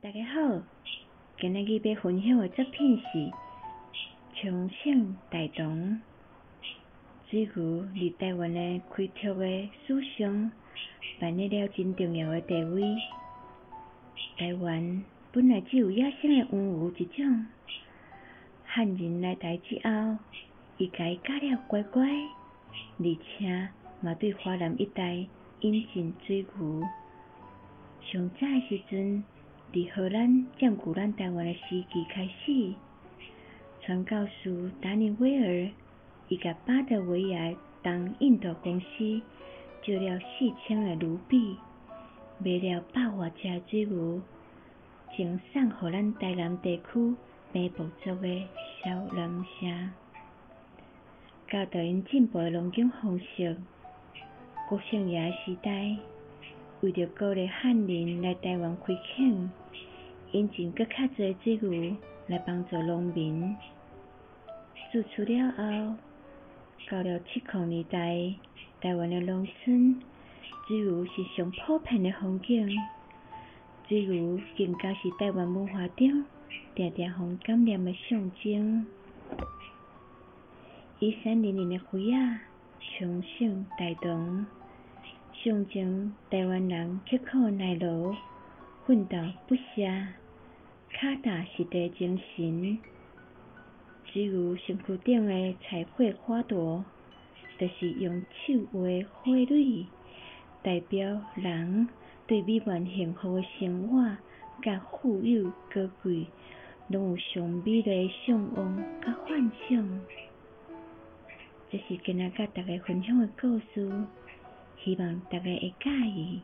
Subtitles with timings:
[0.00, 0.62] 大家好，
[1.40, 3.18] 今日要分享的作品是
[4.32, 5.66] 《重庆大同》。
[7.28, 10.52] 水牛伫台湾的开拓的史上
[11.18, 12.96] 扮演了真重要的地位。
[14.38, 17.46] 台湾本来只有野生的黄牛一种，
[18.64, 20.16] 汉人来台之后，
[20.76, 23.68] 伊家教了乖乖，而且
[24.00, 25.26] 嘛对华南一带
[25.62, 26.84] 引进水牛。
[28.00, 29.24] 上早的时阵，
[29.70, 32.72] 伫荷兰占据咱台湾的时期开始，
[33.82, 35.70] 传教士达尼威尔
[36.28, 39.20] 伊甲巴德维亚东印度公司
[39.84, 41.58] 借了四千个卢比，
[42.38, 44.22] 买了百外只水牛，
[45.14, 47.14] 前送互咱台南地区
[47.52, 48.42] 平埔族的
[48.82, 49.66] 小农社。
[51.50, 53.54] 教导因进步的农耕方式，
[54.66, 55.94] 国姓爷时代。
[56.80, 59.50] 为着鼓励汉人来台湾开垦，
[60.32, 61.96] 引进搁较侪水牛
[62.26, 63.56] 来帮助农民。
[64.92, 65.96] 自此了后，
[66.90, 68.34] 到了七零年代，
[68.80, 70.00] 台湾的农村
[70.66, 72.68] 水牛是上普遍的风景。
[73.88, 76.24] 水牛更加是台湾文化中
[76.76, 78.86] 常常互感染的象征。
[80.98, 82.42] 一三零零的花啊，
[82.80, 84.44] 重庆大同。
[85.32, 88.12] 象征台湾人刻苦耐劳、
[88.88, 90.08] 奋斗不懈、
[90.88, 92.78] 脚踏实地精神。
[94.06, 96.82] 只有身躯顶的彩绘花朵，
[97.58, 99.84] 就是用手画的花蕊，
[100.62, 101.86] 代表人
[102.26, 104.16] 对美满幸福的生活、
[104.62, 106.26] 甲富有高贵，
[106.86, 110.00] 拢有上美丽的向往甲幻想。
[111.70, 114.06] 这是今仔甲大家分享的故事。
[114.82, 116.40] 希望大家会介意。